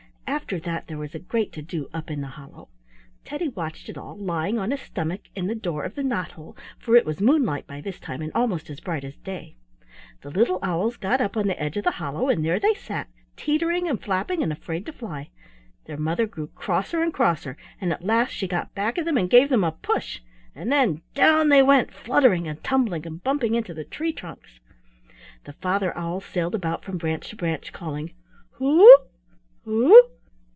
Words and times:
After 0.27 0.61
that 0.61 0.87
there 0.87 0.97
was 0.97 1.13
a 1.13 1.19
great 1.19 1.51
to 1.53 1.61
do 1.61 1.89
up 1.93 2.09
in 2.09 2.21
the 2.21 2.27
hollow. 2.27 2.69
Teddy 3.25 3.49
watched 3.49 3.89
it 3.89 3.97
all 3.97 4.17
lying 4.17 4.57
on 4.57 4.71
his 4.71 4.79
stomach 4.81 5.23
in 5.35 5.47
the 5.47 5.55
door 5.55 5.83
of 5.83 5.95
the 5.95 6.03
knot 6.03 6.31
hole, 6.31 6.55
for 6.79 6.95
it 6.95 7.05
was 7.05 7.19
moonlight 7.19 7.67
by 7.67 7.81
this 7.81 7.99
time 7.99 8.21
and 8.21 8.31
almost 8.33 8.69
as 8.69 8.79
bright 8.79 9.03
as 9.03 9.17
day. 9.17 9.55
The 10.21 10.29
little 10.31 10.59
owls 10.63 10.95
got 10.95 11.19
up 11.19 11.35
on 11.35 11.47
the 11.47 11.61
edge 11.61 11.75
of 11.75 11.83
the 11.83 11.91
hollow 11.91 12.29
and 12.29 12.45
there 12.45 12.61
they 12.61 12.73
sat, 12.73 13.09
teetering 13.35 13.89
and 13.89 14.01
flapping 14.01 14.41
and 14.41 14.53
afraid 14.53 14.85
to 14.85 14.93
fly. 14.93 15.29
Their 15.85 15.97
mother 15.97 16.25
grew 16.27 16.47
crosser 16.47 17.03
and 17.03 17.13
crosser, 17.13 17.57
and 17.81 17.91
at 17.91 18.03
last 18.05 18.31
she 18.31 18.47
got 18.47 18.73
back 18.73 18.97
of 18.97 19.03
them 19.05 19.17
and 19.17 19.29
gave 19.29 19.49
them 19.49 19.65
a 19.65 19.73
push, 19.73 20.21
and 20.55 20.71
then 20.71 21.01
down 21.13 21.49
they 21.49 21.61
went, 21.61 21.93
fluttering 21.93 22.47
and 22.47 22.61
tumbling 22.63 23.05
and 23.05 23.21
bumping 23.21 23.53
into 23.55 23.73
the 23.73 23.83
tree 23.85 24.13
trunks. 24.13 24.59
The 25.43 25.53
Father 25.53 25.95
Owl 25.97 26.21
sailed 26.21 26.55
about 26.55 26.83
from 26.85 26.97
branch 26.97 27.29
to 27.31 27.35
branch, 27.35 27.73
calling, 27.73 28.13
"Who 28.53 28.81
o 28.81 28.85
o 28.85 28.85
o! 28.85 29.07
Who 29.65 29.87
o 29.93 29.97
o! 29.97 30.09